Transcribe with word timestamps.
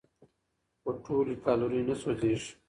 خو 0.81 0.89
ټولې 1.03 1.35
کالورۍ 1.45 1.81
نه 1.89 1.95
سوځېږي. 2.01 2.51